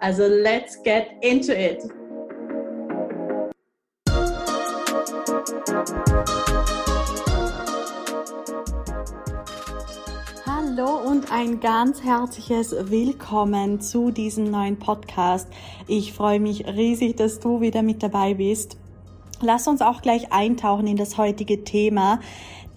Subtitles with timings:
[0.00, 1.82] Also let's get into it!
[10.46, 15.48] Hallo und ein ganz herzliches Willkommen zu diesem neuen Podcast.
[15.88, 18.76] Ich freue mich riesig, dass du wieder mit dabei bist.
[19.40, 22.20] Lass uns auch gleich eintauchen in das heutige Thema,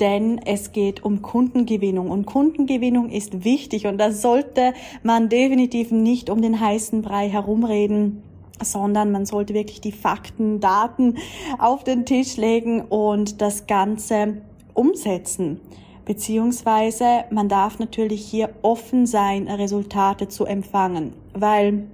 [0.02, 4.74] denn es geht um Kundengewinnung und Kundengewinnung ist wichtig und da sollte
[5.04, 8.24] man definitiv nicht um den heißen Brei herumreden
[8.64, 11.18] sondern man sollte wirklich die Fakten, Daten
[11.58, 14.38] auf den Tisch legen und das Ganze
[14.76, 15.60] umsetzen.
[16.06, 21.88] Beziehungsweise man darf natürlich hier offen sein, Resultate zu empfangen, weil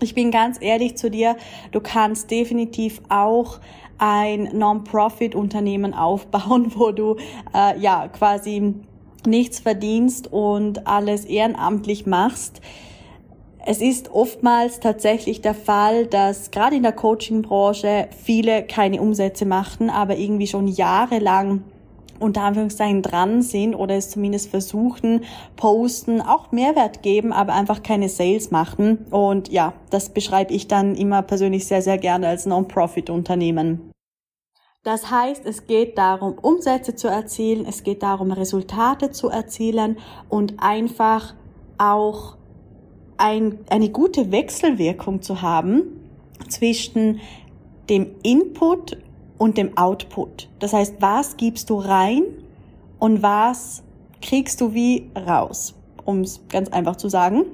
[0.00, 1.36] ich bin ganz ehrlich zu dir,
[1.72, 3.60] du kannst definitiv auch
[3.98, 7.16] ein Non-Profit-Unternehmen aufbauen, wo du
[7.54, 8.74] äh, ja quasi
[9.26, 12.60] nichts verdienst und alles ehrenamtlich machst.
[13.66, 19.88] Es ist oftmals tatsächlich der Fall, dass gerade in der Coaching-Branche viele keine Umsätze machen,
[19.88, 21.62] aber irgendwie schon jahrelang
[22.20, 25.24] unter Anführungszeichen dran sind oder es zumindest versuchen,
[25.56, 29.06] posten, auch Mehrwert geben, aber einfach keine Sales machen.
[29.10, 33.90] Und ja, das beschreibe ich dann immer persönlich sehr, sehr gerne als Non-Profit-Unternehmen.
[34.84, 39.96] Das heißt, es geht darum, Umsätze zu erzielen, es geht darum, Resultate zu erzielen
[40.28, 41.34] und einfach
[41.78, 42.36] auch
[43.16, 45.84] ein, eine gute Wechselwirkung zu haben
[46.48, 47.20] zwischen
[47.88, 48.98] dem Input
[49.38, 50.48] und dem Output.
[50.58, 52.22] Das heißt, was gibst du rein
[52.98, 53.82] und was
[54.24, 55.74] kriegst du wie raus,
[56.04, 57.44] um es ganz einfach zu sagen.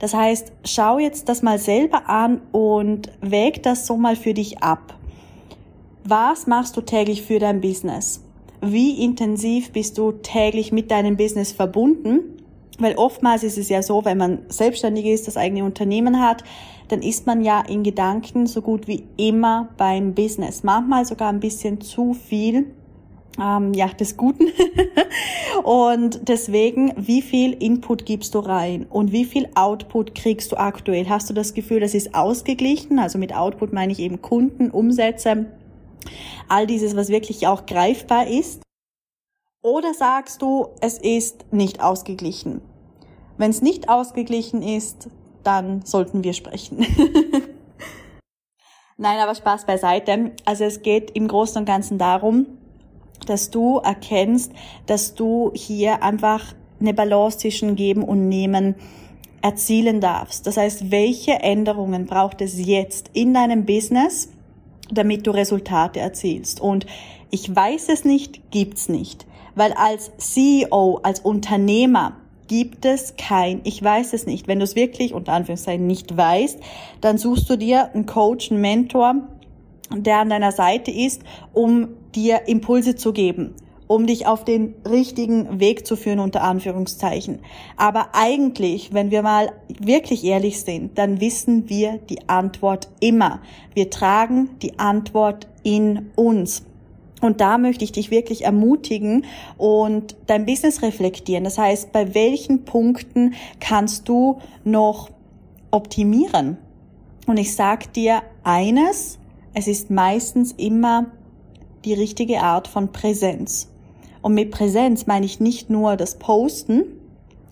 [0.00, 4.62] Das heißt, schau jetzt das mal selber an und wäg das so mal für dich
[4.62, 4.94] ab.
[6.04, 8.22] Was machst du täglich für dein Business?
[8.62, 12.35] Wie intensiv bist du täglich mit deinem Business verbunden?
[12.78, 16.44] Weil oftmals ist es ja so, wenn man selbstständig ist, das eigene Unternehmen hat,
[16.88, 20.62] dann ist man ja in Gedanken so gut wie immer beim Business.
[20.62, 22.66] Manchmal sogar ein bisschen zu viel
[23.40, 24.48] ähm, ja, des Guten.
[25.64, 31.08] und deswegen, wie viel Input gibst du rein und wie viel Output kriegst du aktuell?
[31.08, 32.98] Hast du das Gefühl, das ist ausgeglichen?
[32.98, 35.46] Also mit Output meine ich eben Kunden, Umsätze,
[36.48, 38.65] all dieses, was wirklich auch greifbar ist.
[39.66, 42.60] Oder sagst du, es ist nicht ausgeglichen?
[43.36, 45.08] Wenn es nicht ausgeglichen ist,
[45.42, 46.86] dann sollten wir sprechen.
[48.96, 50.30] Nein, aber Spaß beiseite.
[50.44, 52.46] Also es geht im Großen und Ganzen darum,
[53.26, 54.52] dass du erkennst,
[54.86, 58.76] dass du hier einfach eine Balance zwischen Geben und Nehmen
[59.42, 60.46] erzielen darfst.
[60.46, 64.28] Das heißt, welche Änderungen braucht es jetzt in deinem Business,
[64.90, 66.60] damit du Resultate erzielst?
[66.60, 66.86] Und
[67.30, 69.26] ich weiß es nicht, gibt's nicht.
[69.54, 72.16] Weil als CEO, als Unternehmer
[72.48, 74.48] gibt es kein, ich weiß es nicht.
[74.48, 76.58] Wenn du es wirklich unter Anführungszeichen nicht weißt,
[77.00, 79.14] dann suchst du dir einen Coach, einen Mentor,
[79.94, 83.54] der an deiner Seite ist, um dir Impulse zu geben,
[83.86, 87.40] um dich auf den richtigen Weg zu führen, unter Anführungszeichen.
[87.76, 93.40] Aber eigentlich, wenn wir mal wirklich ehrlich sind, dann wissen wir die Antwort immer.
[93.74, 96.64] Wir tragen die Antwort in uns.
[97.20, 99.24] Und da möchte ich dich wirklich ermutigen
[99.56, 101.44] und dein Business reflektieren.
[101.44, 105.08] Das heißt, bei welchen Punkten kannst du noch
[105.70, 106.58] optimieren?
[107.26, 109.18] Und ich sag dir eines,
[109.54, 111.06] es ist meistens immer
[111.84, 113.68] die richtige Art von Präsenz.
[114.26, 116.82] Und mit Präsenz meine ich nicht nur das Posten,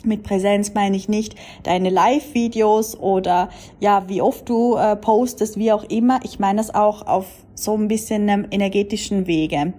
[0.03, 3.49] mit Präsenz meine ich nicht deine Live-Videos oder
[3.79, 6.19] ja, wie oft du äh, postest, wie auch immer.
[6.25, 9.73] Ich meine das auch auf so ein bisschen einem energetischen Wege.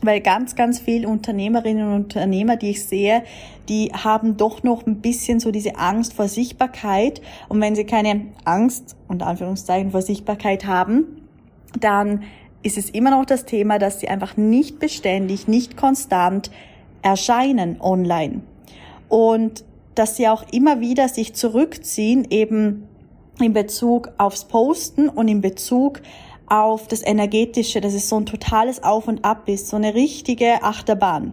[0.00, 3.22] Weil ganz, ganz viele Unternehmerinnen und Unternehmer, die ich sehe,
[3.68, 7.20] die haben doch noch ein bisschen so diese Angst vor Sichtbarkeit.
[7.50, 11.20] Und wenn sie keine Angst, unter Anführungszeichen, vor Sichtbarkeit haben,
[11.78, 12.22] dann
[12.62, 16.50] ist es immer noch das Thema, dass sie einfach nicht beständig, nicht konstant
[17.02, 18.42] erscheinen online
[19.08, 19.64] und
[19.94, 22.86] dass sie auch immer wieder sich zurückziehen, eben
[23.40, 26.00] in Bezug aufs Posten und in Bezug
[26.46, 30.62] auf das Energetische, dass es so ein totales Auf und Ab ist, so eine richtige
[30.62, 31.32] Achterbahn.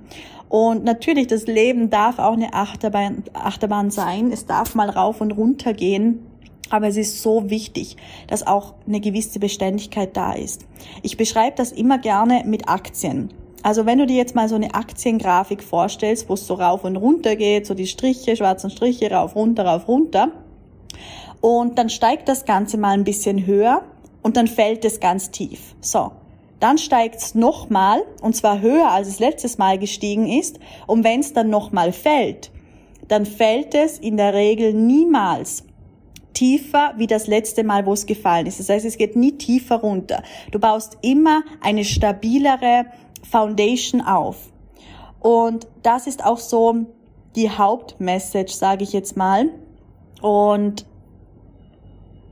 [0.49, 4.31] Und natürlich, das Leben darf auch eine Achterbahn, Achterbahn sein.
[4.31, 6.25] Es darf mal rauf und runter gehen.
[6.69, 7.97] Aber es ist so wichtig,
[8.27, 10.65] dass auch eine gewisse Beständigkeit da ist.
[11.01, 13.29] Ich beschreibe das immer gerne mit Aktien.
[13.63, 16.95] Also wenn du dir jetzt mal so eine Aktiengrafik vorstellst, wo es so rauf und
[16.95, 20.31] runter geht, so die Striche, schwarzen Striche, rauf, runter, rauf, runter.
[21.41, 23.83] Und dann steigt das Ganze mal ein bisschen höher
[24.21, 25.75] und dann fällt es ganz tief.
[25.81, 26.11] So.
[26.59, 30.59] Dann steigt es nochmal und zwar höher als es letztes Mal gestiegen ist.
[30.87, 32.51] Und wenn es dann nochmal fällt,
[33.07, 35.63] dann fällt es in der Regel niemals
[36.37, 38.59] tiefer wie das letzte Mal, wo es gefallen ist.
[38.59, 40.21] Das heißt, es geht nie tiefer runter.
[40.51, 42.85] Du baust immer eine stabilere
[43.27, 44.51] Foundation auf.
[45.19, 46.85] Und das ist auch so
[47.35, 49.49] die Hauptmessage, sage ich jetzt mal.
[50.21, 50.85] Und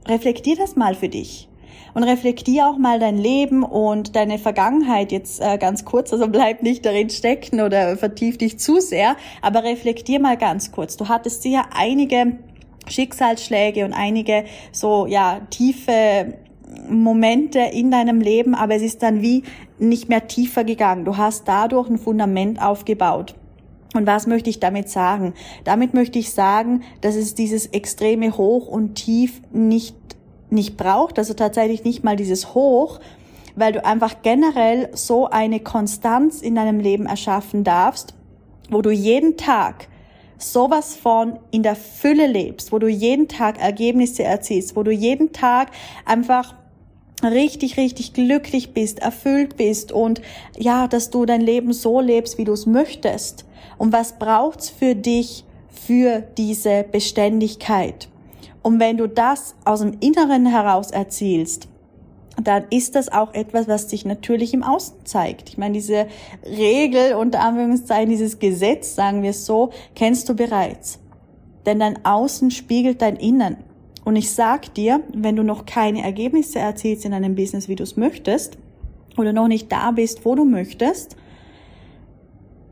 [0.07, 1.49] reflektier das mal für dich.
[1.95, 6.13] Und reflektier auch mal dein Leben und deine Vergangenheit jetzt äh, ganz kurz.
[6.13, 10.95] Also bleib nicht darin stecken oder vertief dich zu sehr, aber reflektier mal ganz kurz.
[10.95, 12.37] Du hattest sicher einige
[12.87, 16.33] Schicksalsschläge und einige so, ja, tiefe
[16.89, 19.43] Momente in deinem Leben, aber es ist dann wie
[19.77, 21.05] nicht mehr tiefer gegangen.
[21.05, 23.35] Du hast dadurch ein Fundament aufgebaut.
[23.93, 25.33] Und was möchte ich damit sagen?
[25.63, 29.95] Damit möchte ich sagen, dass es dieses extreme Hoch und Tief nicht,
[30.49, 32.99] nicht braucht, also tatsächlich nicht mal dieses Hoch,
[33.55, 38.13] weil du einfach generell so eine Konstanz in deinem Leben erschaffen darfst,
[38.69, 39.87] wo du jeden Tag
[40.37, 45.31] sowas von in der Fülle lebst, wo du jeden Tag Ergebnisse erzielst, wo du jeden
[45.31, 45.71] Tag
[46.05, 46.55] einfach
[47.23, 50.21] richtig, richtig glücklich bist, erfüllt bist und
[50.57, 53.45] ja, dass du dein Leben so lebst, wie du es möchtest.
[53.77, 58.09] Und was braucht's für dich für diese Beständigkeit?
[58.61, 61.67] Und wenn du das aus dem Inneren heraus erzielst,
[62.41, 65.49] dann ist das auch etwas, was sich natürlich im Außen zeigt.
[65.49, 66.07] Ich meine, diese
[66.45, 70.99] Regel, unter Anführungszeichen, dieses Gesetz, sagen wir es so, kennst du bereits.
[71.65, 73.57] Denn dein Außen spiegelt dein Innen.
[74.03, 77.83] Und ich sag dir, wenn du noch keine Ergebnisse erzielst in einem Business, wie du
[77.83, 78.57] es möchtest,
[79.17, 81.15] oder noch nicht da bist, wo du möchtest,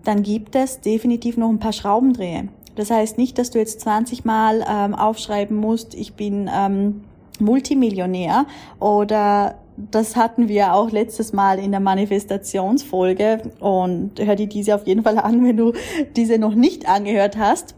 [0.04, 2.50] dann gibt es definitiv noch ein paar Schraubendrehe.
[2.76, 7.04] Das heißt nicht, dass du jetzt 20 Mal ähm, aufschreiben musst, ich bin ähm,
[7.40, 8.46] Multimillionär
[8.80, 14.86] oder das hatten wir auch letztes Mal in der Manifestationsfolge und hör dir diese auf
[14.86, 15.74] jeden Fall an, wenn du
[16.16, 17.76] diese noch nicht angehört hast.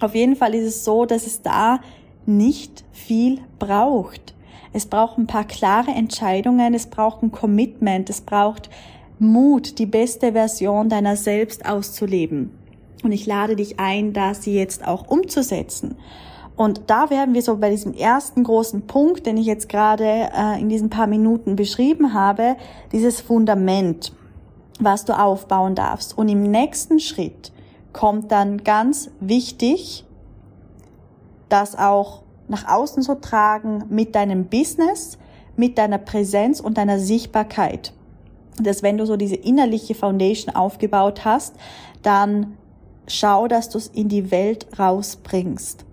[0.00, 1.80] Auf jeden Fall ist es so, dass es da
[2.26, 4.34] nicht viel braucht.
[4.72, 8.70] Es braucht ein paar klare Entscheidungen, es braucht ein Commitment, es braucht
[9.18, 12.50] Mut, die beste Version deiner selbst auszuleben.
[13.02, 15.96] Und ich lade dich ein, das jetzt auch umzusetzen.
[16.56, 20.60] Und da werden wir so bei diesem ersten großen Punkt, den ich jetzt gerade äh,
[20.60, 22.56] in diesen paar Minuten beschrieben habe,
[22.92, 24.12] dieses Fundament,
[24.78, 26.16] was du aufbauen darfst.
[26.16, 27.52] Und im nächsten Schritt
[27.92, 30.04] kommt dann ganz wichtig,
[31.48, 35.18] das auch nach außen zu tragen mit deinem Business,
[35.56, 37.92] mit deiner Präsenz und deiner Sichtbarkeit.
[38.60, 41.56] Dass wenn du so diese innerliche Foundation aufgebaut hast,
[42.02, 42.58] dann
[43.06, 45.86] schau, dass du es in die Welt rausbringst.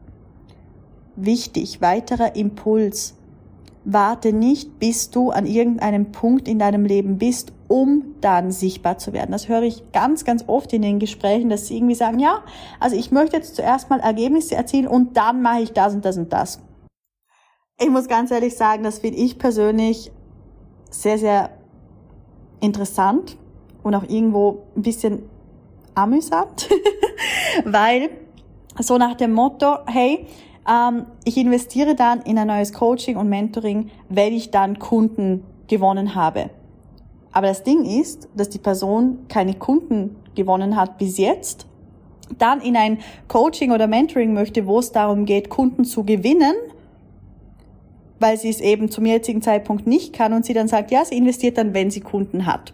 [1.21, 3.16] Wichtig, weiterer Impuls.
[3.83, 9.12] Warte nicht, bis du an irgendeinem Punkt in deinem Leben bist, um dann sichtbar zu
[9.12, 9.31] werden.
[9.31, 12.42] Das höre ich ganz, ganz oft in den Gesprächen, dass sie irgendwie sagen, ja,
[12.80, 16.18] also ich möchte jetzt zuerst mal Ergebnisse erzielen und dann mache ich das und das
[16.18, 16.62] und das.
[17.81, 20.11] Ich muss ganz ehrlich sagen, das finde ich persönlich
[20.90, 21.49] sehr, sehr
[22.61, 23.38] interessant
[23.83, 25.23] und auch irgendwo ein bisschen
[25.95, 26.69] amüsant,
[27.66, 28.09] weil
[28.80, 30.26] so nach dem Motto, hey,
[30.69, 36.16] ähm, ich investiere dann in ein neues Coaching und Mentoring, wenn ich dann Kunden gewonnen
[36.16, 36.49] habe.
[37.31, 41.68] Aber das Ding ist, dass die Person keine Kunden gewonnen hat bis jetzt,
[42.38, 46.56] dann in ein Coaching oder Mentoring möchte, wo es darum geht, Kunden zu gewinnen,
[48.19, 51.18] weil sie es eben zum jetzigen Zeitpunkt nicht kann und sie dann sagt, ja, sie
[51.18, 52.73] investiert dann, wenn sie Kunden hat.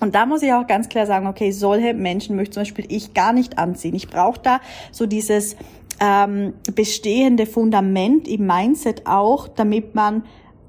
[0.00, 3.14] Und da muss ich auch ganz klar sagen, okay, solche Menschen möchte zum Beispiel ich
[3.14, 3.94] gar nicht anziehen.
[3.94, 5.56] Ich brauche da so dieses
[6.00, 10.24] ähm, bestehende Fundament im Mindset auch, damit man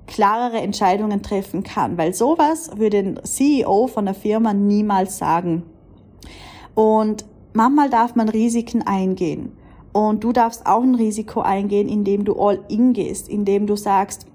[0.08, 5.63] klarere Entscheidungen treffen kann, weil sowas würde ein CEO von der Firma niemals sagen.
[6.75, 9.53] Und manchmal darf man Risiken eingehen.
[9.94, 14.27] Und du darfst auch ein Risiko eingehen, indem du all in gehst, indem du sagst,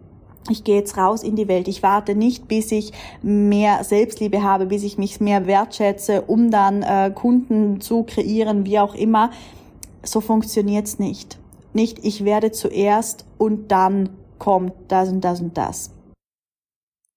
[0.48, 1.68] ich gehe jetzt raus in die Welt.
[1.68, 6.82] Ich warte nicht, bis ich mehr Selbstliebe habe, bis ich mich mehr wertschätze, um dann
[6.82, 9.30] äh, Kunden zu kreieren, wie auch immer
[10.02, 11.38] so funktioniert's nicht.
[11.72, 15.90] Nicht, ich werde zuerst und dann kommt das und das und das.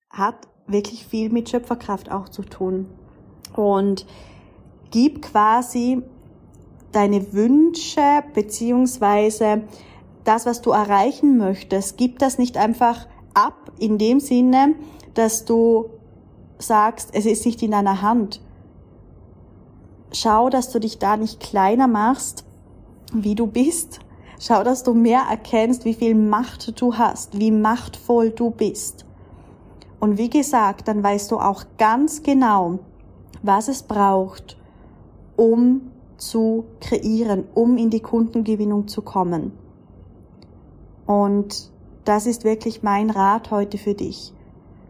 [0.10, 2.88] Hat wirklich viel mit Schöpferkraft auch zu tun.
[3.56, 4.06] Und
[4.92, 6.04] gib quasi
[6.92, 9.64] deine Wünsche beziehungsweise
[10.24, 14.76] das, was du erreichen möchtest, gib das nicht einfach ab in dem Sinne,
[15.16, 15.90] dass du
[16.60, 18.42] sagst, es ist nicht in deiner Hand.
[20.12, 22.46] Schau, dass du dich da nicht kleiner machst,
[23.14, 24.00] wie du bist.
[24.40, 29.06] Schau, dass du mehr erkennst, wie viel Macht du hast, wie machtvoll du bist.
[30.00, 32.80] Und wie gesagt, dann weißt du auch ganz genau,
[33.42, 34.58] was es braucht,
[35.38, 39.54] um zu kreieren, um in die Kundengewinnung zu kommen.
[41.06, 41.72] Und
[42.06, 44.34] das ist wirklich mein Rat heute für dich,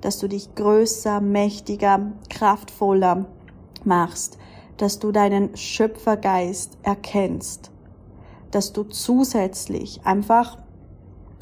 [0.01, 3.25] dass du dich größer, mächtiger, kraftvoller
[3.83, 4.37] machst,
[4.77, 7.71] dass du deinen Schöpfergeist erkennst,
[8.55, 10.57] dass du zusätzlich einfach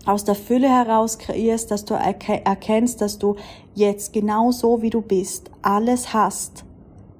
[0.06, 3.36] aus der Fülle heraus kreierst, dass du erkennst, dass du
[3.75, 6.65] jetzt genau so wie du bist alles hast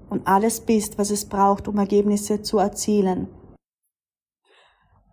[0.10, 3.28] und alles bist, was es braucht, um Ergebnisse zu erzielen.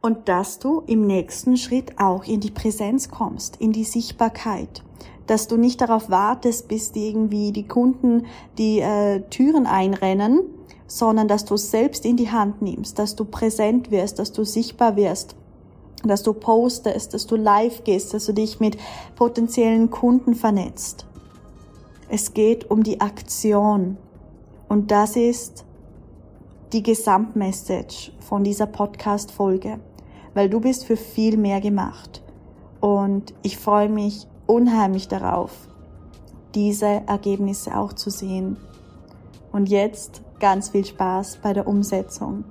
[0.01, 4.83] Und dass du im nächsten Schritt auch in die Präsenz kommst, in die Sichtbarkeit.
[5.29, 8.27] Dass du nicht darauf wartest, bis irgendwie die Kunden
[8.59, 10.41] die äh, Türen einrennen,
[10.89, 14.43] sondern dass du es selbst in die Hand nimmst, dass du präsent wirst, dass du
[14.43, 15.37] sichtbar wirst,
[16.03, 18.77] dass du postest, dass du live gehst, dass du dich mit
[19.15, 21.07] potenziellen Kunden vernetzt.
[22.09, 23.99] Es geht um die Aktion.
[24.69, 25.65] Und das ist
[26.73, 29.79] die Gesamtmessage von dieser Podcast-Folge,
[30.35, 32.23] weil du bist für viel mehr gemacht.
[32.81, 35.53] Und ich freue mich unheimlich darauf,
[36.55, 38.57] diese Ergebnisse auch zu sehen.
[39.53, 42.45] Und jetzt ganz viel Spaß bei der Umsetzung.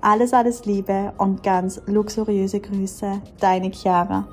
[0.00, 4.28] Alles, alles Liebe und ganz luxuriöse Grüße, deine Chiara.